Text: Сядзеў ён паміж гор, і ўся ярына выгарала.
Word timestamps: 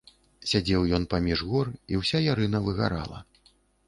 Сядзеў 0.51 0.85
ён 0.97 1.03
паміж 1.11 1.43
гор, 1.49 1.69
і 1.93 1.99
ўся 1.99 2.21
ярына 2.23 2.63
выгарала. 2.69 3.19